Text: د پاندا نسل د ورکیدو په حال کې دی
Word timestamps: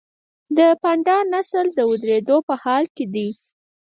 د 0.57 0.59
پاندا 0.81 1.17
نسل 1.33 1.65
د 1.73 1.79
ورکیدو 1.91 2.37
په 2.47 2.53
حال 2.63 2.83
کې 2.95 3.05
دی 3.13 3.29